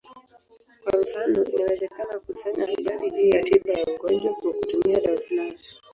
Kwa 0.83 1.01
mfano, 1.01 1.43
inawezekana 1.45 2.19
kukusanya 2.19 2.65
habari 2.65 3.11
juu 3.11 3.27
ya 3.29 3.43
tiba 3.43 3.71
ya 3.73 3.85
ugonjwa 3.85 4.33
kwa 4.33 4.51
kutumia 4.53 4.99
dawa 4.99 5.21
fulani. 5.21 5.57